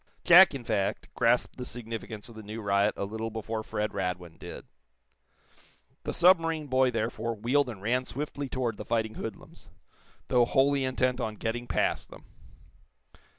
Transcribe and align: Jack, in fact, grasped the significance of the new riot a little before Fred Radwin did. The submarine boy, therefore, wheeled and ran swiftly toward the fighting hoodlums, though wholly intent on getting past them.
Jack, 0.23 0.55
in 0.55 0.63
fact, 0.63 1.13
grasped 1.13 1.57
the 1.57 1.63
significance 1.63 2.27
of 2.27 2.33
the 2.33 2.41
new 2.41 2.59
riot 2.59 2.95
a 2.97 3.05
little 3.05 3.29
before 3.29 3.61
Fred 3.61 3.93
Radwin 3.93 4.39
did. 4.39 4.65
The 6.05 6.11
submarine 6.11 6.65
boy, 6.65 6.89
therefore, 6.89 7.35
wheeled 7.35 7.69
and 7.69 7.83
ran 7.83 8.05
swiftly 8.05 8.49
toward 8.49 8.77
the 8.77 8.83
fighting 8.83 9.13
hoodlums, 9.13 9.69
though 10.27 10.45
wholly 10.45 10.85
intent 10.85 11.21
on 11.21 11.35
getting 11.35 11.67
past 11.67 12.09
them. 12.09 12.25